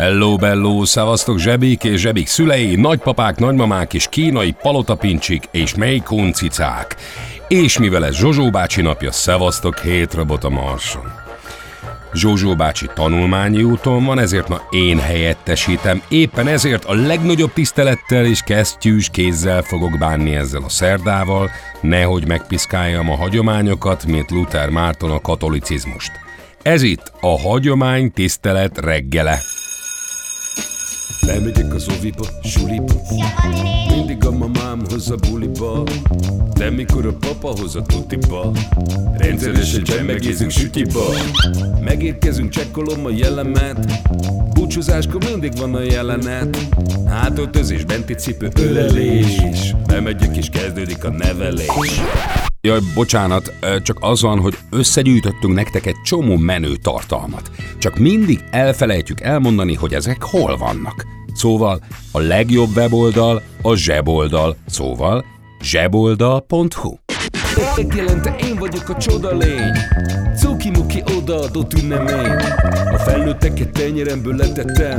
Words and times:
Hello, 0.00 0.36
bello, 0.36 0.84
szevasztok 0.84 1.38
zsebik 1.38 1.84
és 1.84 2.00
zsebik 2.00 2.26
szülei, 2.26 2.74
nagypapák, 2.74 3.38
nagymamák 3.38 3.94
és 3.94 4.06
kínai 4.08 4.54
palotapincsik 4.62 5.42
és 5.50 5.74
melykoncicák. 5.74 6.96
És 7.48 7.78
mivel 7.78 8.04
ez 8.04 8.14
Zsozsó 8.14 8.50
bácsi 8.50 8.82
napja, 8.82 9.12
szevasztok 9.12 9.78
hét 9.78 10.14
robot 10.14 10.44
a 10.44 10.48
Marson. 10.48 11.12
Zsózsó 12.14 12.56
bácsi 12.56 12.86
tanulmányi 12.94 13.62
úton 13.62 14.04
van, 14.04 14.18
ezért 14.18 14.48
ma 14.48 14.60
én 14.70 14.98
helyettesítem. 14.98 16.02
Éppen 16.08 16.46
ezért 16.46 16.84
a 16.84 16.94
legnagyobb 16.94 17.52
tisztelettel 17.52 18.24
és 18.24 18.40
kesztyűs 18.40 19.08
kézzel 19.10 19.62
fogok 19.62 19.98
bánni 19.98 20.34
ezzel 20.34 20.62
a 20.64 20.68
szerdával, 20.68 21.50
nehogy 21.80 22.26
megpiszkáljam 22.26 23.10
a 23.10 23.16
hagyományokat, 23.16 24.06
mint 24.06 24.30
Luther 24.30 24.68
Márton 24.68 25.10
a 25.10 25.20
katolicizmust. 25.20 26.12
Ez 26.62 26.82
itt 26.82 27.12
a 27.20 27.40
hagyomány 27.40 28.12
tisztelet 28.12 28.78
reggele. 28.78 29.38
Lemegyek 31.34 31.74
az 31.74 31.88
oviba, 31.98 32.26
suliba. 32.42 32.94
Mindig 33.88 34.24
a 34.26 34.30
mamám 34.30 34.82
hoz 34.88 35.10
a 35.10 35.16
buliba. 35.16 35.82
De 36.54 36.70
mikor 36.70 37.06
a 37.06 37.12
papa 37.12 37.48
hoz 37.60 37.76
a 37.76 37.82
tutiba. 37.82 38.52
Rendszeresen 39.16 39.82
csemmegézünk 39.82 40.50
sütiba. 40.50 41.04
Megérkezünk, 41.80 42.50
csekkolom 42.50 43.06
a 43.06 43.10
jellemet. 43.10 43.86
Búcsúzáskor 44.54 45.24
mindig 45.24 45.56
van 45.58 45.74
a 45.74 45.80
jelenet. 45.80 46.68
Hátöltözés, 47.06 47.84
benti 47.84 48.14
cipő, 48.14 48.48
ölelés. 48.54 49.74
Bemegyek 49.86 50.36
és 50.36 50.48
kezdődik 50.48 51.04
a 51.04 51.10
nevelés. 51.10 52.00
Jaj, 52.60 52.78
bocsánat, 52.94 53.52
csak 53.82 53.96
az 54.00 54.22
van, 54.22 54.38
hogy 54.38 54.58
összegyűjtöttünk 54.70 55.54
nektek 55.54 55.86
egy 55.86 55.96
csomó 56.04 56.36
menő 56.36 56.76
tartalmat. 56.76 57.50
Csak 57.78 57.98
mindig 57.98 58.44
elfelejtjük 58.50 59.20
elmondani, 59.20 59.74
hogy 59.74 59.94
ezek 59.94 60.22
hol 60.22 60.56
vannak. 60.56 61.06
Szóval 61.34 61.80
a 62.12 62.18
legjobb 62.18 62.76
weboldal 62.76 63.42
a 63.62 63.74
zseboldal, 63.74 64.56
szóval 64.66 65.24
zseboldal.hu. 65.62 66.94
Megjelente 67.76 68.36
én 68.42 68.56
vagyok 68.56 68.88
a 68.88 68.96
csoda 68.96 69.36
lény. 69.36 69.72
Cuki-muki 70.36 71.02
odaadott 71.16 71.74
ünnemény. 71.74 72.34
A 72.92 72.98
felnőtteket 72.98 73.72
tenyeremből 73.72 74.36
letettem 74.36 74.98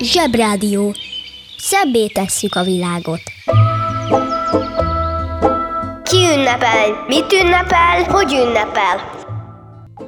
Zsebrádió! 0.00 0.94
Szebbé 1.56 2.06
tesszük 2.06 2.54
a 2.54 2.62
világot. 2.62 3.20
Ki 6.02 6.16
ünnepel? 6.16 7.04
Mit 7.08 7.32
ünnepel? 7.32 8.02
Hogy 8.08 8.32
ünnepel? 8.32 9.14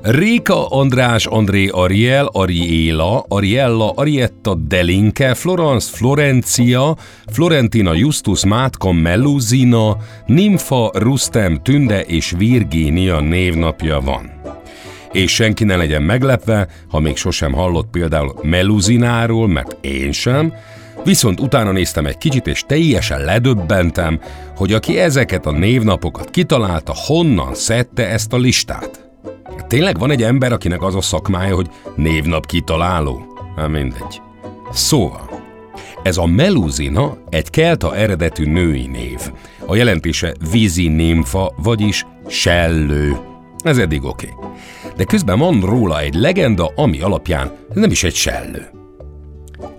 Réka 0.02 0.66
András 0.66 1.26
André 1.26 1.68
Ariel, 1.68 2.28
Ariela, 2.32 3.24
Ariella, 3.28 3.92
Arietta 3.96 4.54
Delinke, 4.54 5.34
Florence 5.34 5.96
Florencia, 5.96 6.96
Florentina 7.32 7.94
Justus 7.94 8.44
Mátka 8.44 8.92
Melluzina, 8.92 9.96
Nimfa 10.26 10.90
Rustem 10.94 11.62
Tünde 11.62 12.00
és 12.00 12.34
Virginia 12.36 13.20
névnapja 13.20 14.00
van. 14.00 14.37
És 15.12 15.34
senki 15.34 15.64
ne 15.64 15.76
legyen 15.76 16.02
meglepve, 16.02 16.68
ha 16.88 17.00
még 17.00 17.16
sosem 17.16 17.52
hallott 17.52 17.90
például 17.90 18.34
Meluzináról, 18.42 19.48
mert 19.48 19.76
én 19.80 20.12
sem, 20.12 20.52
viszont 21.04 21.40
utána 21.40 21.72
néztem 21.72 22.06
egy 22.06 22.18
kicsit, 22.18 22.46
és 22.46 22.64
teljesen 22.66 23.24
ledöbbentem, 23.24 24.20
hogy 24.56 24.72
aki 24.72 24.98
ezeket 24.98 25.46
a 25.46 25.50
névnapokat 25.50 26.30
kitalálta, 26.30 26.92
honnan 26.94 27.54
szedte 27.54 28.08
ezt 28.08 28.32
a 28.32 28.36
listát. 28.36 29.08
Tényleg 29.66 29.98
van 29.98 30.10
egy 30.10 30.22
ember, 30.22 30.52
akinek 30.52 30.82
az 30.82 30.94
a 30.94 31.00
szakmája, 31.00 31.54
hogy 31.54 31.68
névnap 31.96 32.46
kitaláló? 32.46 33.26
Hát 33.56 33.68
mindegy. 33.68 34.20
Szóval, 34.72 35.28
ez 36.02 36.16
a 36.16 36.26
Meluzina 36.26 37.18
egy 37.28 37.50
kelta 37.50 37.96
eredetű 37.96 38.44
női 38.44 38.86
név. 38.86 39.20
A 39.66 39.76
jelentése 39.76 40.34
vízi 40.50 40.88
nimfa, 40.88 41.52
vagyis 41.56 42.06
sellő. 42.28 43.16
Ez 43.62 43.78
eddig 43.78 44.04
oké. 44.04 44.28
Okay. 44.36 44.50
De 44.96 45.04
közben 45.04 45.38
van 45.38 45.60
róla 45.60 46.00
egy 46.00 46.14
legenda, 46.14 46.72
ami 46.76 47.00
alapján 47.00 47.52
nem 47.74 47.90
is 47.90 48.04
egy 48.04 48.14
sellő. 48.14 48.70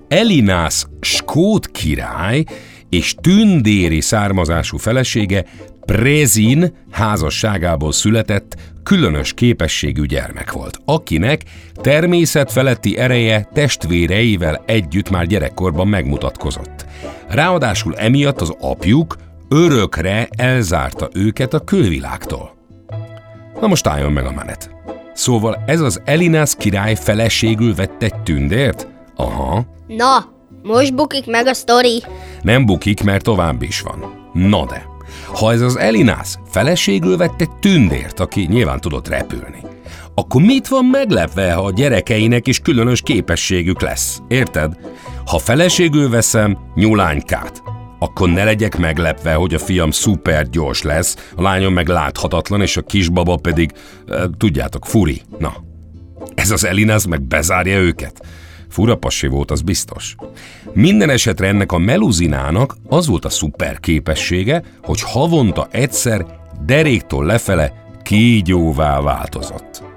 Elinász 0.07 0.87
skót 0.99 1.67
király 1.67 2.43
és 2.89 3.15
tündéri 3.21 4.01
származású 4.01 4.77
felesége 4.77 5.45
Prezin 5.85 6.75
házasságából 6.91 7.91
született 7.91 8.55
különös 8.83 9.33
képességű 9.33 10.05
gyermek 10.05 10.51
volt, 10.51 10.79
akinek 10.85 11.41
természetfeletti 11.73 12.97
ereje 12.97 13.49
testvéreivel 13.53 14.63
együtt 14.65 15.09
már 15.09 15.25
gyerekkorban 15.25 15.87
megmutatkozott. 15.87 16.85
Ráadásul 17.27 17.95
emiatt 17.95 18.41
az 18.41 18.55
apjuk 18.59 19.15
örökre 19.49 20.27
elzárta 20.37 21.09
őket 21.13 21.53
a 21.53 21.59
külvilágtól. 21.59 22.58
Na 23.61 23.67
most 23.67 23.87
álljon 23.87 24.11
meg 24.11 24.25
a 24.25 24.31
menet. 24.31 24.69
Szóval 25.13 25.63
ez 25.65 25.79
az 25.79 26.01
Elinász 26.05 26.53
király 26.55 26.95
feleségül 26.95 27.75
vett 27.75 28.03
egy 28.03 28.15
tündért? 28.15 28.87
Aha, 29.15 29.65
Na, 29.87 30.25
most 30.63 30.95
bukik 30.95 31.25
meg 31.25 31.47
a 31.47 31.53
sztori. 31.53 32.03
nem 32.41 32.65
bukik, 32.65 33.03
mert 33.03 33.23
tovább 33.23 33.61
is 33.61 33.81
van. 33.81 34.29
Na 34.33 34.65
de, 34.65 34.85
ha 35.33 35.51
ez 35.51 35.61
az 35.61 35.77
Elinász 35.77 36.37
feleségül 36.49 37.17
vett 37.17 37.41
egy 37.41 37.51
tündért, 37.59 38.19
aki 38.19 38.45
nyilván 38.49 38.79
tudott 38.79 39.07
repülni, 39.07 39.61
akkor 40.15 40.41
mit 40.41 40.67
van 40.67 40.85
meglepve, 40.85 41.53
ha 41.53 41.61
a 41.65 41.71
gyerekeinek 41.71 42.47
is 42.47 42.59
különös 42.59 43.01
képességük 43.01 43.81
lesz? 43.81 44.19
Érted? 44.27 44.73
Ha 45.25 45.37
feleségül 45.37 46.09
veszem 46.09 46.57
nyulánykát, 46.75 47.63
akkor 47.99 48.29
ne 48.29 48.43
legyek 48.43 48.77
meglepve, 48.77 49.33
hogy 49.33 49.53
a 49.53 49.59
fiam 49.59 49.91
szuper 49.91 50.49
gyors 50.49 50.81
lesz, 50.81 51.31
a 51.35 51.41
lányom 51.41 51.73
meg 51.73 51.87
láthatatlan, 51.87 52.61
és 52.61 52.77
a 52.77 52.81
kisbaba 52.81 53.35
pedig, 53.35 53.71
e, 54.07 54.29
tudjátok, 54.37 54.85
furi. 54.85 55.21
Na, 55.37 55.53
ez 56.35 56.51
az 56.51 56.65
Elinász 56.65 57.05
meg 57.05 57.21
bezárja 57.21 57.77
őket. 57.77 58.21
Fura 58.69 58.95
pasi 58.95 59.27
volt, 59.27 59.51
az 59.51 59.61
biztos. 59.61 60.15
Minden 60.73 61.09
esetre 61.09 61.47
ennek 61.47 61.71
a 61.71 61.77
meluzinának 61.77 62.75
az 62.87 63.07
volt 63.07 63.25
a 63.25 63.29
szuper 63.29 63.79
képessége, 63.79 64.63
hogy 64.83 65.01
havonta 65.01 65.67
egyszer 65.71 66.25
deréktól 66.65 67.25
lefele 67.25 67.73
kígyóvá 68.03 69.01
változott. 69.01 69.88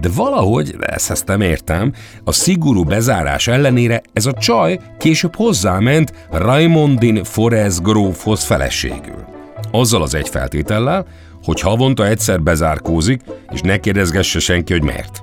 De 0.00 0.08
valahogy, 0.14 0.74
ezt, 0.80 1.10
ezt 1.10 1.26
nem 1.26 1.40
értem, 1.40 1.92
a 2.24 2.32
szigorú 2.32 2.84
bezárás 2.84 3.46
ellenére 3.46 4.02
ez 4.12 4.26
a 4.26 4.32
csaj 4.32 4.80
később 4.98 5.34
hozzáment 5.34 6.12
Raimondin 6.30 7.24
Forez 7.24 7.80
grófhoz 7.80 8.44
feleségül. 8.44 9.24
Azzal 9.70 10.02
az 10.02 10.14
egy 10.14 10.28
feltétellel, 10.28 11.06
hogy 11.44 11.60
havonta 11.60 12.06
egyszer 12.06 12.42
bezárkózik, 12.42 13.20
és 13.52 13.60
ne 13.60 13.76
kérdezgesse 13.76 14.38
senki, 14.38 14.72
hogy 14.72 14.82
miért. 14.82 15.22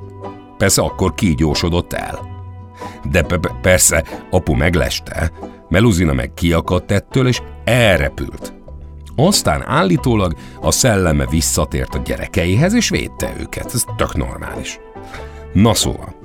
Persze 0.58 0.82
akkor 0.82 1.14
kígyósodott 1.14 1.94
el. 1.94 2.20
De 3.12 3.22
pe- 3.22 3.52
persze, 3.62 4.04
apu 4.32 4.54
megleste, 4.54 5.32
Meluzina 5.70 6.14
meg 6.14 6.34
kiakadt 6.34 6.92
ettől, 6.92 7.28
és 7.28 7.42
elrepült. 7.64 8.54
Aztán 9.16 9.64
állítólag 9.66 10.34
a 10.62 10.72
szelleme 10.72 11.26
visszatért 11.26 11.96
a 11.96 12.02
gyerekeihez, 12.06 12.74
és 12.74 12.90
védte 12.90 13.34
őket. 13.40 13.74
Ez 13.74 13.84
tök 13.98 14.16
normális. 14.16 14.80
Na 15.54 15.74
szóval, 15.74 16.16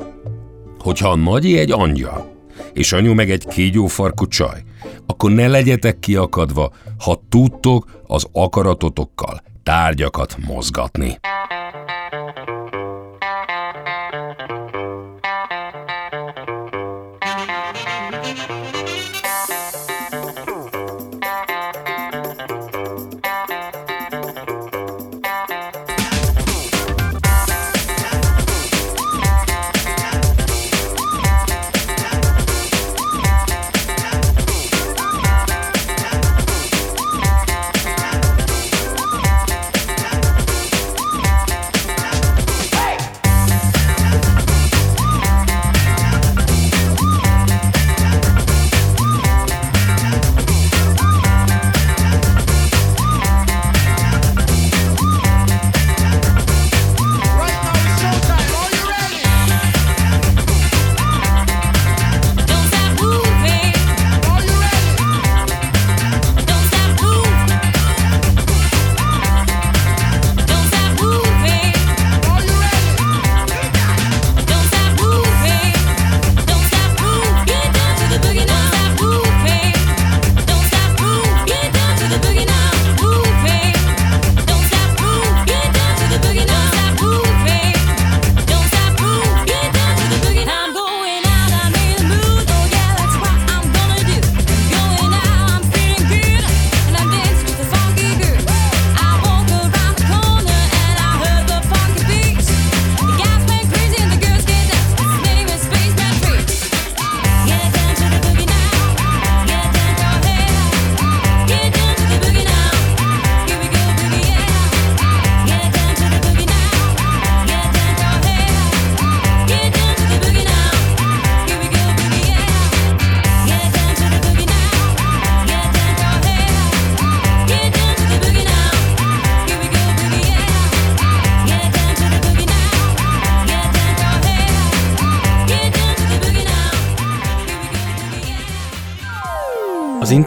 hogyha 0.79 1.09
a 1.09 1.17
nagyi 1.17 1.59
egy 1.59 1.73
angyal, 1.73 2.37
és 2.73 2.93
anyu 2.93 3.15
meg 3.15 3.31
egy 3.31 3.47
kígyófarkú 3.47 4.27
csaj, 4.27 4.63
akkor 5.07 5.31
ne 5.31 5.49
legyetek 5.49 5.99
kiakadva, 5.99 6.73
ha 6.99 7.23
tudtok 7.29 7.87
az 8.07 8.27
akaratotokkal 8.33 9.43
tárgyakat 9.63 10.37
mozgatni. 10.47 11.19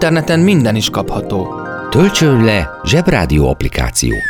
Interneten 0.02 0.40
minden 0.40 0.76
is 0.76 0.90
kapható. 0.90 1.56
Töltsön 1.90 2.44
le 2.44 2.80
Zsebrádió 2.84 3.50
applikációt. 3.50 4.22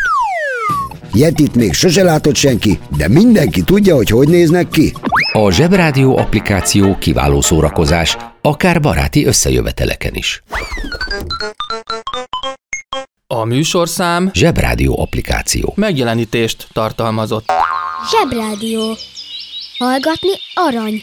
Yetit 1.13 1.56
még 1.56 1.73
sose 1.73 2.03
látott 2.03 2.35
senki, 2.35 2.79
de 2.97 3.07
mindenki 3.07 3.63
tudja, 3.63 3.95
hogy 3.95 4.09
hogy 4.09 4.27
néznek 4.27 4.68
ki. 4.69 4.94
A 5.33 5.51
Zsebrádió 5.51 6.18
applikáció 6.18 6.97
kiváló 6.97 7.41
szórakozás, 7.41 8.18
akár 8.41 8.79
baráti 8.79 9.25
összejöveteleken 9.25 10.13
is. 10.13 10.44
A 13.27 13.45
műsorszám 13.45 14.29
Zsebrádió 14.33 15.00
applikáció. 15.01 15.74
megjelenítést 15.75 16.67
tartalmazott. 16.74 17.51
Zsebrádió. 18.12 18.95
Hallgatni 19.77 20.33
arany. 20.53 21.01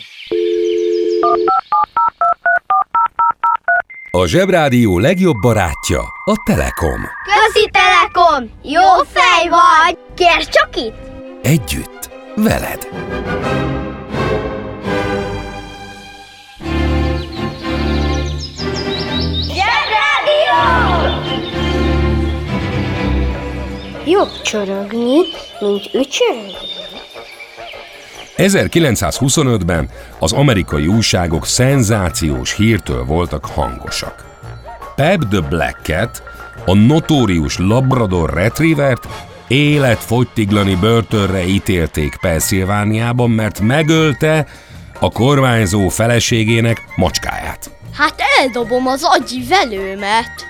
A 4.19 4.27
Zsebrádió 4.27 4.99
legjobb 4.99 5.37
barátja 5.41 6.01
a 6.25 6.43
Telekom. 6.45 7.01
Közi 7.25 7.71
Telekom! 7.71 8.51
Jó 8.63 9.05
fej 9.13 9.49
vagy! 9.49 9.99
Kérd 10.15 10.49
csak 10.49 10.77
itt! 10.77 10.97
Együtt, 11.43 12.11
veled. 12.37 12.89
Jobb 24.07 24.43
csorogni, 24.43 25.19
mint 25.61 25.95
ücsörögni. 25.95 26.69
1925-ben 28.39 29.89
az 30.19 30.33
amerikai 30.33 30.87
újságok 30.87 31.47
szenzációs 31.47 32.55
hírtől 32.55 33.05
voltak 33.05 33.47
hangosak. 33.47 34.25
Pep 34.97 35.29
the 35.31 35.41
Black 35.41 35.79
Cat, 35.83 36.23
a 36.67 36.75
notórius 36.75 37.59
Labrador 37.59 38.35
Retrievert 38.35 39.09
életfogytiglani 39.49 40.75
börtönre 40.75 41.47
ítélték 41.47 42.17
Pennsylvániában, 42.21 43.31
mert 43.31 43.61
megölte 43.61 44.47
a 44.99 45.11
kormányzó 45.11 45.89
feleségének 45.89 46.85
macskáját. 46.97 47.71
Hát 47.93 48.23
eldobom 48.41 48.87
az 48.87 49.03
agyi 49.03 49.45
velőmet. 49.49 50.47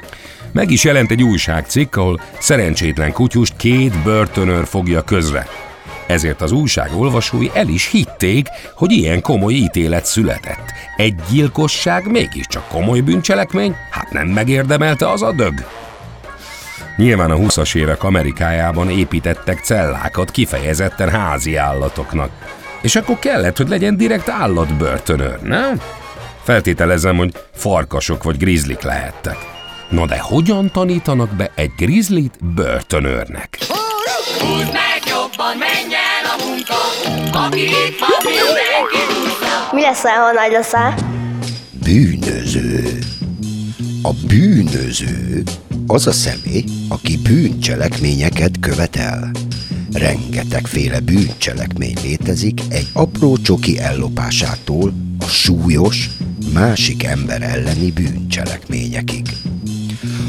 Meg 0.52 0.70
is 0.70 0.84
jelent 0.84 1.10
egy 1.10 1.22
újságcikk, 1.22 1.96
ahol 1.96 2.20
szerencsétlen 2.38 3.12
kutyust 3.12 3.56
két 3.56 4.02
börtönőr 4.02 4.66
fogja 4.66 5.02
közre. 5.02 5.46
Ezért 6.08 6.40
az 6.42 6.52
újság 6.52 6.96
olvasói 6.96 7.50
el 7.54 7.68
is 7.68 7.90
hitték, 7.90 8.48
hogy 8.74 8.92
ilyen 8.92 9.20
komoly 9.20 9.52
ítélet 9.52 10.04
született. 10.04 10.72
Egy 10.96 11.14
gyilkosság 11.30 12.10
mégiscsak 12.10 12.68
komoly 12.68 13.00
bűncselekmény, 13.00 13.74
hát 13.90 14.10
nem 14.10 14.26
megérdemelte 14.26 15.10
az 15.10 15.22
a 15.22 15.32
dög. 15.32 15.66
Nyilván 16.96 17.30
a 17.30 17.36
20-as 17.36 17.76
évek 17.76 18.04
Amerikájában 18.04 18.90
építettek 18.90 19.58
cellákat 19.58 20.30
kifejezetten 20.30 21.10
házi 21.10 21.56
állatoknak. 21.56 22.30
És 22.82 22.96
akkor 22.96 23.18
kellett, 23.18 23.56
hogy 23.56 23.68
legyen 23.68 23.96
direkt 23.96 24.28
állatbörtönőr, 24.28 25.40
nem? 25.42 25.80
Feltételezem, 26.42 27.16
hogy 27.16 27.32
farkasok 27.54 28.22
vagy 28.22 28.36
grizzlik 28.36 28.80
lehettek. 28.82 29.36
Na 29.88 30.06
de 30.06 30.18
hogyan 30.18 30.70
tanítanak 30.70 31.30
be 31.30 31.50
egy 31.54 31.72
grizzlit 31.76 32.44
börtönőrnek? 32.54 33.58
Húzd 34.38 34.72
meg 34.72 35.02
jobban, 35.06 35.56
menj 35.58 35.97
a 36.28 36.44
munka, 36.44 36.74
aki 37.38 37.62
itt. 37.62 37.98
Mi 39.72 39.80
leszel, 39.80 40.20
ha 40.20 40.32
nagy 40.32 40.52
leszel? 40.52 40.94
Bűnöző. 41.70 42.98
A 44.02 44.10
bűnöző 44.26 45.42
az 45.86 46.06
a 46.06 46.12
személy, 46.12 46.64
aki 46.88 47.16
bűncselekményeket 47.16 48.60
követel. 48.60 49.30
Rengetegféle 49.92 51.00
bűncselekmény 51.00 51.96
létezik 52.02 52.60
egy 52.68 52.88
apró 52.92 53.36
csoki 53.36 53.78
ellopásától 53.78 54.92
a 55.20 55.24
súlyos, 55.24 56.10
másik 56.52 57.02
ember 57.02 57.42
elleni 57.42 57.90
bűncselekményekig. 57.90 59.26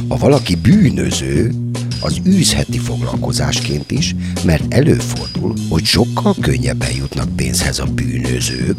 Ha 0.07 0.15
valaki 0.15 0.55
bűnöző, 0.55 1.51
az 1.99 2.17
űzheti 2.27 2.77
foglalkozásként 2.77 3.91
is, 3.91 4.15
mert 4.45 4.73
előfordul, 4.73 5.53
hogy 5.69 5.83
sokkal 5.83 6.35
könnyebben 6.41 6.95
jutnak 6.95 7.35
pénzhez 7.35 7.79
a 7.79 7.85
bűnözők, 7.85 8.77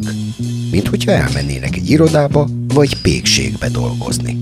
mint 0.71 0.89
hogyha 0.89 1.11
elmennének 1.11 1.77
egy 1.77 1.91
irodába 1.91 2.49
vagy 2.75 3.01
pékségbe 3.01 3.69
dolgozni. 3.69 4.39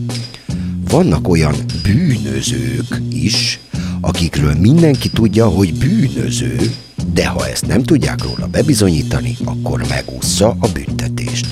Vannak 0.88 1.28
olyan 1.28 1.54
bűnözők 1.82 3.02
is, 3.12 3.58
akikről 4.00 4.54
mindenki 4.54 5.10
tudja, 5.10 5.46
hogy 5.48 5.74
bűnöző, 5.74 6.56
de 7.12 7.26
ha 7.26 7.48
ezt 7.48 7.66
nem 7.66 7.82
tudják 7.82 8.22
róla 8.22 8.46
bebizonyítani, 8.46 9.36
akkor 9.44 9.84
megúszza 9.88 10.56
a 10.60 10.68
büntetést. 10.72 11.46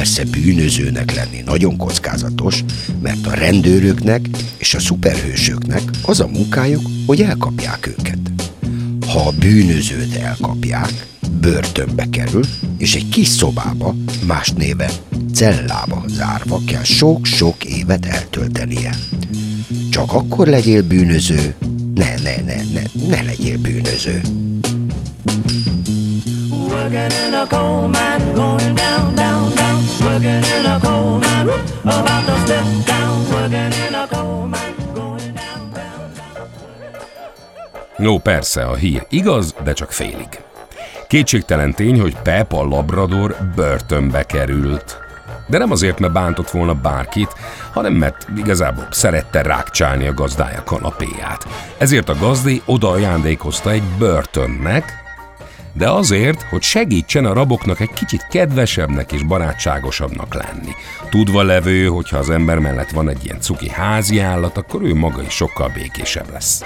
Persze 0.00 0.24
bűnözőnek 0.24 1.14
lenni 1.14 1.42
nagyon 1.44 1.76
kockázatos, 1.76 2.64
mert 3.02 3.26
a 3.26 3.34
rendőröknek 3.34 4.28
és 4.58 4.74
a 4.74 4.80
szuperhősöknek 4.80 5.82
az 6.02 6.20
a 6.20 6.26
munkájuk, 6.26 6.82
hogy 7.06 7.22
elkapják 7.22 7.86
őket. 7.86 8.18
Ha 9.06 9.20
a 9.20 9.32
bűnözőt 9.38 10.14
elkapják, 10.14 11.06
börtönbe 11.40 12.06
kerül, 12.10 12.44
és 12.78 12.94
egy 12.94 13.08
kis 13.08 13.28
szobába, 13.28 13.94
más 14.26 14.50
néven 14.50 14.90
cellába 15.34 16.04
zárva 16.06 16.60
kell 16.66 16.84
sok-sok 16.84 17.64
évet 17.64 18.06
eltöltenie. 18.06 18.94
Csak 19.90 20.12
akkor 20.12 20.46
legyél 20.46 20.82
bűnöző, 20.82 21.54
ne, 21.94 22.14
ne, 22.22 22.36
ne, 22.36 22.62
ne, 22.72 22.82
ne 23.08 23.22
legyél 23.22 23.58
bűnöző. 23.58 24.20
Working 26.50 27.12
in 27.26 27.34
a 27.34 27.46
coal 27.48 27.88
mine, 27.88 28.32
going 28.34 28.74
down, 28.74 29.14
down, 29.14 29.54
down. 29.54 29.69
Working 30.00 30.44
in. 30.44 30.50
No, 38.00 38.18
persze, 38.18 38.62
a 38.62 38.74
hír 38.74 39.06
igaz, 39.08 39.54
de 39.64 39.72
csak 39.72 39.92
félig. 39.92 40.28
Kétségtelen 41.08 41.74
tény, 41.74 42.00
hogy 42.00 42.16
Pep 42.22 42.52
a 42.52 42.64
labrador 42.64 43.36
börtönbe 43.54 44.22
került. 44.22 44.98
De 45.46 45.58
nem 45.58 45.70
azért, 45.70 45.98
mert 45.98 46.12
bántott 46.12 46.50
volna 46.50 46.74
bárkit, 46.74 47.34
hanem 47.72 47.92
mert 47.92 48.26
igazából 48.36 48.86
szerette 48.90 49.42
rákcsálni 49.42 50.06
a 50.06 50.14
gazdája 50.14 50.62
kanapéját. 50.64 51.46
Ezért 51.78 52.08
a 52.08 52.16
gazdi 52.20 52.62
oda 52.64 52.90
ajándékozta 52.90 53.70
egy 53.70 53.84
börtönnek, 53.98 55.09
de 55.72 55.90
azért, 55.90 56.42
hogy 56.42 56.62
segítsen 56.62 57.24
a 57.24 57.32
raboknak 57.32 57.80
egy 57.80 57.92
kicsit 57.92 58.26
kedvesebbnek 58.30 59.12
és 59.12 59.22
barátságosabbnak 59.22 60.34
lenni. 60.34 60.72
Tudva 61.10 61.42
levő, 61.42 61.86
hogyha 61.86 62.18
az 62.18 62.30
ember 62.30 62.58
mellett 62.58 62.90
van 62.90 63.08
egy 63.08 63.24
ilyen 63.24 63.40
cuki 63.40 63.68
házi 63.68 64.18
állat, 64.18 64.56
akkor 64.56 64.82
ő 64.82 64.94
maga 64.94 65.22
is 65.22 65.32
sokkal 65.32 65.70
békésebb 65.74 66.30
lesz. 66.32 66.64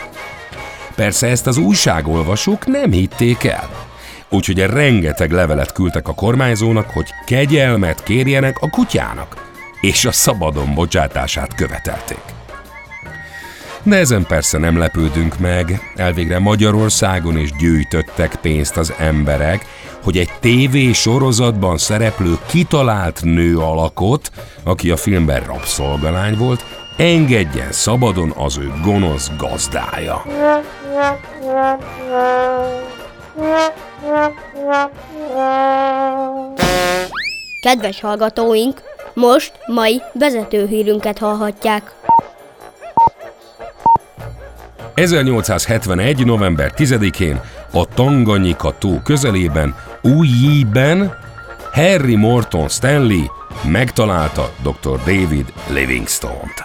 Persze 0.95 1.27
ezt 1.27 1.47
az 1.47 1.57
újságolvasók 1.57 2.67
nem 2.67 2.91
hitték 2.91 3.45
el. 3.45 3.71
Úgyhogy 4.29 4.59
rengeteg 4.59 5.31
levelet 5.31 5.73
küldtek 5.73 6.09
a 6.09 6.15
kormányzónak, 6.15 6.91
hogy 6.91 7.09
kegyelmet 7.27 8.03
kérjenek 8.03 8.59
a 8.61 8.71
kutyának, 8.71 9.51
és 9.81 10.05
a 10.05 10.13
szabadon 10.13 10.75
bocsátását 10.75 11.55
követelték. 11.55 12.44
De 13.85 13.97
ezen 13.97 14.27
persze 14.27 14.59
nem 14.59 14.79
lepődünk 14.79 15.39
meg, 15.39 15.93
elvégre 15.97 16.39
Magyarországon 16.39 17.39
is 17.39 17.53
gyűjtöttek 17.53 18.35
pénzt 18.35 18.77
az 18.77 18.93
emberek, 18.99 19.67
hogy 20.03 20.19
egy 20.19 20.31
TV 20.41 20.93
sorozatban 20.93 21.79
szereplő 21.79 22.39
kitalált 22.47 23.21
nő 23.23 23.59
alakot, 23.59 24.31
aki 24.63 24.91
a 24.91 24.97
filmben 24.97 25.41
rabszolgalány 25.41 26.37
volt, 26.37 26.65
engedjen 26.97 27.73
szabadon 27.73 28.33
az 28.37 28.59
ő 28.59 28.73
gonosz 28.83 29.31
gazdája. 29.39 30.23
Kedves 37.61 38.01
hallgatóink, 38.01 38.83
most 39.15 39.53
mai 39.67 40.03
vezetőhírünket 40.13 41.19
hallhatják. 41.19 41.95
1871. 44.95 46.25
november 46.25 46.73
10-én 46.77 47.41
a 47.73 47.85
Tanganyika 47.95 48.79
tó 48.79 49.01
közelében, 49.03 49.75
Újjében 50.03 51.19
Harry 51.73 52.17
Morton 52.17 52.69
Stanley 52.69 53.25
megtalálta 53.63 54.53
dr. 54.63 54.99
David 54.99 55.53
Livingstone-t. 55.69 56.65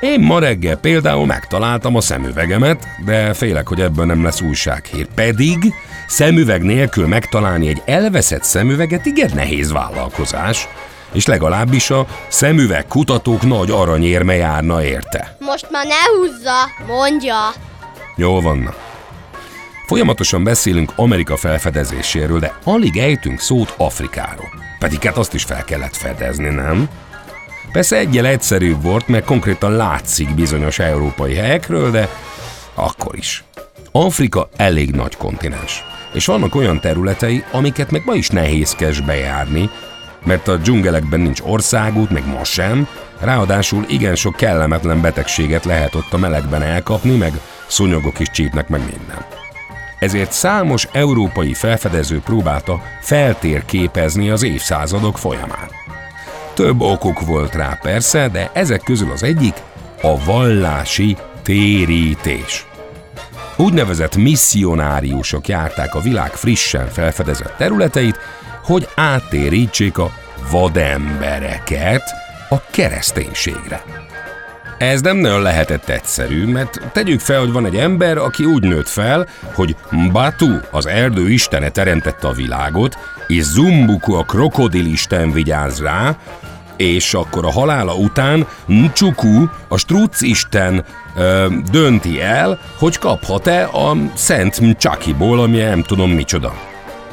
Én 0.00 0.20
ma 0.20 0.38
reggel 0.38 0.76
például 0.76 1.26
megtaláltam 1.26 1.96
a 1.96 2.00
szemüvegemet, 2.00 2.86
de 3.04 3.32
félek, 3.32 3.68
hogy 3.68 3.80
ebből 3.80 4.04
nem 4.04 4.22
lesz 4.22 4.40
újsághír. 4.40 5.06
Pedig 5.14 5.58
szemüveg 6.06 6.62
nélkül 6.62 7.06
megtalálni 7.06 7.68
egy 7.68 7.82
elveszett 7.84 8.42
szemüveget 8.42 9.06
igen 9.06 9.30
nehéz 9.34 9.72
vállalkozás, 9.72 10.68
és 11.12 11.26
legalábbis 11.26 11.90
a 11.90 12.06
szemüveg 12.28 12.86
kutatók 12.86 13.42
nagy 13.42 13.70
aranyérme 13.70 14.34
járna 14.34 14.84
érte. 14.84 15.36
Most 15.38 15.70
már 15.70 15.86
ne 15.86 16.18
húzza, 16.18 16.70
mondja. 16.86 17.36
Jól 18.16 18.40
vannak. 18.40 18.88
Folyamatosan 19.86 20.44
beszélünk 20.44 20.92
Amerika 20.96 21.36
felfedezéséről, 21.36 22.38
de 22.38 22.58
alig 22.64 22.96
ejtünk 22.96 23.40
szót 23.40 23.74
Afrikáról. 23.76 24.48
Pedig 24.78 25.02
hát 25.02 25.16
azt 25.16 25.34
is 25.34 25.44
fel 25.44 25.64
kellett 25.64 25.96
fedezni, 25.96 26.48
nem? 26.48 26.88
Persze 27.72 27.96
egyel 27.96 28.26
egyszerűbb 28.26 28.82
volt, 28.82 29.08
mert 29.08 29.24
konkrétan 29.24 29.72
látszik 29.72 30.34
bizonyos 30.34 30.78
európai 30.78 31.34
helyekről, 31.34 31.90
de 31.90 32.08
akkor 32.74 33.16
is. 33.16 33.44
Afrika 33.92 34.48
elég 34.56 34.90
nagy 34.90 35.16
kontinens, 35.16 35.84
és 36.12 36.26
vannak 36.26 36.54
olyan 36.54 36.80
területei, 36.80 37.44
amiket 37.52 37.90
meg 37.90 38.02
ma 38.04 38.14
is 38.14 38.28
nehézkes 38.28 39.00
bejárni, 39.00 39.70
mert 40.24 40.48
a 40.48 40.56
dzsungelekben 40.56 41.20
nincs 41.20 41.40
országút, 41.40 42.10
meg 42.10 42.26
ma 42.26 42.44
sem, 42.44 42.88
ráadásul 43.20 43.84
igen 43.88 44.14
sok 44.14 44.36
kellemetlen 44.36 45.00
betegséget 45.00 45.64
lehet 45.64 45.94
ott 45.94 46.12
a 46.12 46.18
melegben 46.18 46.62
elkapni, 46.62 47.16
meg 47.16 47.32
szúnyogok 47.66 48.18
is 48.18 48.30
csípnek 48.30 48.68
meg 48.68 48.80
minden. 48.80 49.24
Ezért 49.98 50.32
számos 50.32 50.88
európai 50.92 51.54
felfedező 51.54 52.20
próbálta 52.20 52.82
feltérképezni 53.00 54.30
az 54.30 54.42
évszázadok 54.42 55.18
folyamán. 55.18 55.68
Több 56.54 56.80
okuk 56.80 57.20
volt 57.20 57.54
rá 57.54 57.78
persze, 57.82 58.28
de 58.28 58.50
ezek 58.52 58.82
közül 58.82 59.10
az 59.10 59.22
egyik 59.22 59.54
a 60.02 60.24
vallási 60.24 61.16
térítés. 61.42 62.66
Úgynevezett 63.56 64.16
misszionáriusok 64.16 65.48
járták 65.48 65.94
a 65.94 66.00
világ 66.00 66.30
frissen 66.30 66.88
felfedezett 66.88 67.54
területeit, 67.56 68.18
hogy 68.62 68.88
áttérítsék 68.94 69.98
a 69.98 70.10
vadembereket 70.50 72.02
a 72.48 72.60
kereszténységre. 72.70 73.82
Ez 74.78 75.00
nem 75.00 75.16
nagyon 75.16 75.42
lehetett 75.42 75.88
egyszerű, 75.88 76.46
mert 76.46 76.80
tegyük 76.92 77.20
fel, 77.20 77.38
hogy 77.38 77.52
van 77.52 77.66
egy 77.66 77.76
ember, 77.76 78.18
aki 78.18 78.44
úgy 78.44 78.62
nőtt 78.62 78.88
fel, 78.88 79.26
hogy 79.54 79.76
Batu, 80.12 80.58
az 80.70 80.86
erdő 80.86 81.30
istene 81.30 81.68
teremtette 81.68 82.28
a 82.28 82.32
világot, 82.32 82.98
és 83.26 83.42
Zumbuku, 83.42 84.12
a 84.12 84.22
krokodilisten 84.22 85.32
vigyáz 85.32 85.80
rá, 85.80 86.16
és 86.76 87.14
akkor 87.14 87.44
a 87.44 87.50
halála 87.50 87.94
után 87.94 88.46
Ncsuku, 88.66 89.46
a 89.68 89.76
struc 89.76 90.20
isten 90.20 90.84
ö, 91.16 91.46
dönti 91.70 92.20
el, 92.20 92.58
hogy 92.78 92.98
kaphat-e 92.98 93.64
a 93.64 93.96
Szent 94.14 94.60
Mcsakiból, 94.60 95.40
ami 95.40 95.58
nem 95.58 95.82
tudom 95.82 96.10
micsoda. 96.10 96.69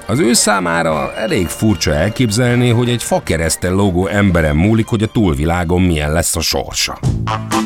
Az 0.09 0.19
ő 0.19 0.33
számára 0.33 1.13
elég 1.15 1.47
furcsa 1.47 1.93
elképzelni, 1.93 2.69
hogy 2.69 2.89
egy 2.89 3.03
fakeresztel 3.03 3.71
lógó 3.71 4.07
emberen 4.07 4.55
múlik, 4.55 4.87
hogy 4.87 5.03
a 5.03 5.07
túlvilágon 5.07 5.81
milyen 5.81 6.11
lesz 6.11 6.35
a 6.35 6.41
sorsa. 6.41 6.97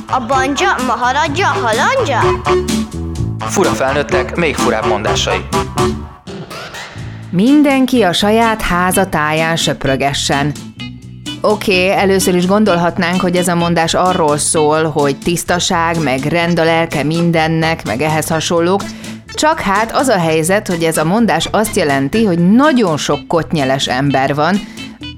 A 0.07 0.25
banja, 0.27 0.75
maharadja, 0.87 1.45
halandja? 1.47 2.19
Fura 3.39 3.69
felnőttek, 3.69 4.35
még 4.35 4.55
furább 4.55 4.85
mondásai. 4.85 5.45
Mindenki 7.29 8.01
a 8.03 8.13
saját 8.13 8.61
háza 8.61 9.05
táján 9.05 9.55
söprögessen. 9.55 10.51
Oké, 11.41 11.85
okay, 11.85 11.97
először 11.97 12.35
is 12.35 12.45
gondolhatnánk, 12.45 13.21
hogy 13.21 13.35
ez 13.35 13.47
a 13.47 13.55
mondás 13.55 13.93
arról 13.93 14.37
szól, 14.37 14.83
hogy 14.83 15.17
tisztaság, 15.17 16.03
meg 16.03 16.19
rend 16.19 16.59
a 16.59 16.63
lelke 16.63 17.03
mindennek, 17.03 17.85
meg 17.85 18.01
ehhez 18.01 18.27
hasonlók, 18.27 18.81
csak 19.41 19.59
hát 19.59 19.91
az 19.91 20.07
a 20.07 20.19
helyzet, 20.19 20.67
hogy 20.67 20.83
ez 20.83 20.97
a 20.97 21.03
mondás 21.03 21.45
azt 21.51 21.75
jelenti, 21.75 22.25
hogy 22.25 22.51
nagyon 22.51 22.97
sok 22.97 23.27
kotnyeles 23.27 23.87
ember 23.87 24.35
van, 24.35 24.59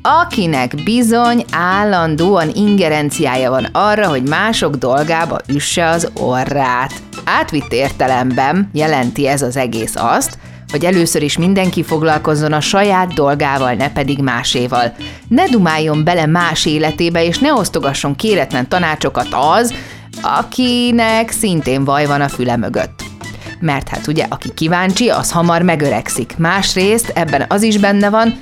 akinek 0.01 0.84
bizony 0.84 1.46
állandóan 1.51 2.50
ingerenciája 2.53 3.50
van 3.50 3.68
arra, 3.72 4.08
hogy 4.08 4.24
mások 4.24 4.75
dolgába 4.75 5.39
üsse 5.48 5.88
az 5.88 6.12
orrát. 6.13 6.94
Átvitt 7.24 7.72
értelemben 7.74 8.70
jelenti 8.74 9.27
ez 9.27 9.42
az 9.42 9.58
egész 9.58 9.96
azt, 9.96 10.38
hogy 10.72 10.86
először 10.86 11.22
is 11.22 11.38
mindenki 11.38 11.84
foglalkozzon 11.84 12.53
a 12.53 12.62
saját 12.62 13.13
dolgával, 13.13 13.74
ne 13.74 13.92
pedig 13.92 14.20
máséval. 14.20 14.96
Ne 15.27 15.46
dumáljon 15.46 16.03
bele 16.03 16.25
más 16.25 16.65
életébe, 16.65 17.24
és 17.24 17.39
ne 17.39 17.53
osztogasson 17.53 18.15
kéretlen 18.15 18.68
tanácsokat 18.68 19.27
az, 19.32 19.74
akinek 20.22 21.32
szintén 21.32 21.84
vaj 21.84 22.06
van 22.06 22.22
a 22.22 22.30
füle 22.30 22.58
mögött. 22.58 23.02
Mert 23.63 23.88
hát 23.89 24.08
ugye, 24.08 24.25
aki 24.29 24.53
kíváncsi, 24.53 25.10
az 25.10 25.32
hamar 25.32 25.62
megöregszik. 25.62 26.38
Másrészt 26.38 27.12
ebben 27.15 27.46
az 27.48 27.62
is 27.62 27.77
benne 27.77 28.10
van, 28.10 28.36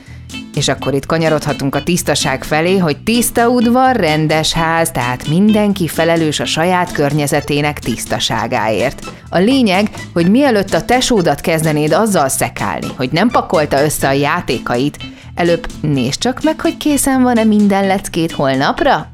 és 0.55 0.67
akkor 0.67 0.93
itt 0.93 1.05
kanyarodhatunk 1.05 1.75
a 1.75 1.83
tisztaság 1.83 2.43
felé, 2.43 2.77
hogy 2.77 3.03
tiszta 3.03 3.49
udvar, 3.49 3.95
rendes 3.95 4.53
ház, 4.53 4.91
tehát 4.91 5.27
mindenki 5.27 5.87
felelős 5.87 6.39
a 6.39 6.45
saját 6.45 6.91
környezetének 6.91 7.79
tisztaságáért. 7.79 9.05
A 9.29 9.37
lényeg, 9.37 9.89
hogy 10.13 10.29
mielőtt 10.29 10.73
a 10.73 10.85
tesódat 10.85 11.41
kezdenéd 11.41 11.91
azzal 11.91 12.29
szekálni, 12.29 12.87
hogy 12.97 13.09
nem 13.11 13.29
pakolta 13.29 13.83
össze 13.83 14.07
a 14.07 14.11
játékait, 14.11 14.97
előbb 15.35 15.67
nézd 15.81 16.19
csak 16.19 16.43
meg, 16.43 16.61
hogy 16.61 16.77
készen 16.77 17.21
van-e 17.21 17.43
minden 17.43 17.87
leckét 17.87 18.31
holnapra? 18.31 19.11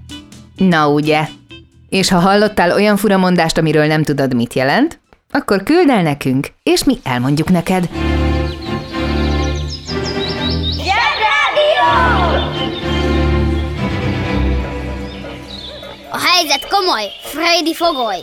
Na 0.55 0.89
ugye? 0.89 1.27
És 1.89 2.09
ha 2.09 2.19
hallottál 2.19 2.71
olyan 2.71 2.97
furamondást, 2.97 3.57
amiről 3.57 3.85
nem 3.85 4.03
tudod, 4.03 4.35
mit 4.35 4.53
jelent, 4.53 4.99
akkor 5.37 5.63
küld 5.63 5.89
el 5.89 6.01
nekünk, 6.01 6.47
és 6.63 6.83
mi 6.83 6.97
elmondjuk 7.03 7.49
neked. 7.49 7.89
A 16.11 16.19
helyzet 16.19 16.67
komoly, 16.69 17.05
Freddy 17.23 17.73
fogoly. 17.73 18.17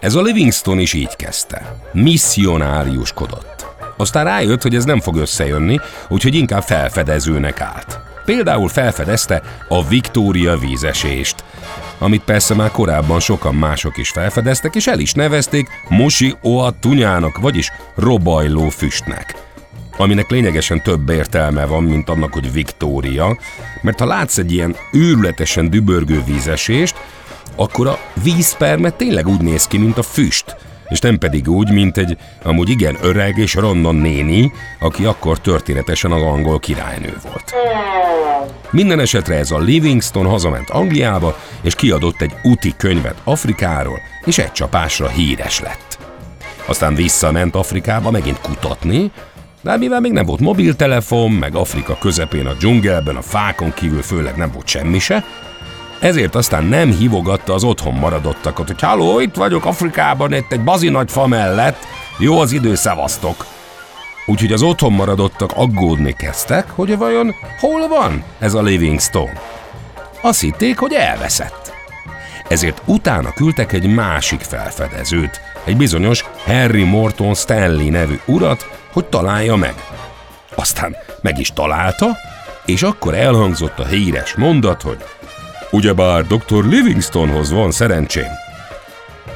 Ez 0.00 0.14
a 0.14 0.22
Livingston 0.22 0.78
is 0.78 0.92
így 0.92 1.16
kezdte. 1.16 1.76
Misszionáriuskodott. 1.92 3.66
Aztán 3.96 4.24
rájött, 4.24 4.62
hogy 4.62 4.74
ez 4.74 4.84
nem 4.84 5.00
fog 5.00 5.16
összejönni, 5.16 5.80
úgyhogy 6.08 6.34
inkább 6.34 6.62
felfedezőnek 6.62 7.60
állt. 7.60 8.07
Például 8.28 8.68
felfedezte 8.68 9.42
a 9.68 9.86
Victoria 9.86 10.56
vízesést, 10.56 11.44
amit 11.98 12.22
persze 12.22 12.54
már 12.54 12.70
korábban 12.70 13.20
sokan 13.20 13.54
mások 13.54 13.96
is 13.96 14.10
felfedeztek, 14.10 14.74
és 14.74 14.86
el 14.86 14.98
is 14.98 15.12
nevezték 15.12 15.68
Mosi 15.88 16.36
Oa 16.42 16.70
Tunyának, 16.80 17.38
vagyis 17.38 17.70
robajló 17.94 18.68
füstnek 18.68 19.46
aminek 19.96 20.30
lényegesen 20.30 20.82
több 20.82 21.08
értelme 21.08 21.64
van, 21.64 21.82
mint 21.82 22.08
annak, 22.08 22.32
hogy 22.32 22.52
Victoria, 22.52 23.38
mert 23.82 23.98
ha 23.98 24.06
látsz 24.06 24.38
egy 24.38 24.52
ilyen 24.52 24.76
őrületesen 24.92 25.70
dübörgő 25.70 26.22
vízesést, 26.26 26.96
akkor 27.56 27.86
a 27.86 27.98
vízperme 28.22 28.90
tényleg 28.90 29.28
úgy 29.28 29.40
néz 29.40 29.66
ki, 29.66 29.78
mint 29.78 29.98
a 29.98 30.02
füst, 30.02 30.56
és 30.88 31.00
nem 31.00 31.18
pedig 31.18 31.48
úgy, 31.48 31.70
mint 31.70 31.96
egy 31.96 32.16
amúgy 32.42 32.68
igen 32.68 32.96
öreg 33.02 33.36
és 33.36 33.54
ronda 33.54 33.92
néni, 33.92 34.52
aki 34.80 35.04
akkor 35.04 35.40
történetesen 35.40 36.12
az 36.12 36.22
angol 36.22 36.58
királynő 36.58 37.16
volt. 37.22 37.54
Minden 38.70 39.00
esetre 39.00 39.34
ez 39.34 39.50
a 39.50 39.58
Livingston 39.58 40.26
hazament 40.26 40.70
Angliába, 40.70 41.38
és 41.60 41.74
kiadott 41.74 42.20
egy 42.20 42.32
úti 42.42 42.74
könyvet 42.76 43.20
Afrikáról, 43.24 44.00
és 44.24 44.38
egy 44.38 44.52
csapásra 44.52 45.08
híres 45.08 45.60
lett. 45.60 45.98
Aztán 46.66 46.94
visszament 46.94 47.54
Afrikába 47.54 48.10
megint 48.10 48.40
kutatni, 48.40 49.10
de 49.60 49.76
mivel 49.76 50.00
még 50.00 50.12
nem 50.12 50.26
volt 50.26 50.40
mobiltelefon, 50.40 51.30
meg 51.30 51.54
Afrika 51.54 51.98
közepén 51.98 52.46
a 52.46 52.52
dzsungelben, 52.52 53.16
a 53.16 53.22
fákon 53.22 53.72
kívül 53.74 54.02
főleg 54.02 54.36
nem 54.36 54.50
volt 54.52 54.66
semmi 54.66 54.98
se, 54.98 55.24
ezért 56.00 56.34
aztán 56.34 56.64
nem 56.64 56.90
hívogatta 56.90 57.54
az 57.54 57.64
otthon 57.64 57.94
maradottakat, 57.94 58.66
hogy 58.66 58.80
halló, 58.80 59.20
itt 59.20 59.34
vagyok 59.34 59.64
Afrikában, 59.64 60.34
itt 60.34 60.52
egy 60.52 60.64
bazi 60.64 60.88
nagy 60.88 61.10
fa 61.10 61.26
mellett, 61.26 61.86
jó 62.18 62.40
az 62.40 62.52
idő, 62.52 62.74
szevasztok. 62.74 63.46
Úgyhogy 64.26 64.52
az 64.52 64.62
otthon 64.62 64.92
maradottak 64.92 65.52
aggódni 65.54 66.12
kezdtek, 66.12 66.70
hogy 66.70 66.96
vajon 66.96 67.34
hol 67.60 67.88
van 67.88 68.22
ez 68.38 68.54
a 68.54 68.62
Livingstone. 68.62 69.40
Azt 70.20 70.40
hitték, 70.40 70.78
hogy 70.78 70.92
elveszett. 70.92 71.72
Ezért 72.48 72.82
utána 72.84 73.32
küldtek 73.32 73.72
egy 73.72 73.94
másik 73.94 74.40
felfedezőt, 74.40 75.40
egy 75.64 75.76
bizonyos 75.76 76.24
Harry 76.44 76.84
Morton 76.84 77.34
Stanley 77.34 77.90
nevű 77.90 78.20
urat, 78.26 78.70
hogy 78.92 79.04
találja 79.04 79.56
meg. 79.56 79.74
Aztán 80.54 80.96
meg 81.20 81.38
is 81.38 81.52
találta, 81.52 82.06
és 82.64 82.82
akkor 82.82 83.14
elhangzott 83.14 83.78
a 83.78 83.86
híres 83.86 84.34
mondat, 84.34 84.82
hogy 84.82 85.04
ugyebár 85.70 86.26
dr. 86.26 86.64
Livingstonhoz 86.64 87.50
van 87.50 87.70
szerencsém. 87.70 88.30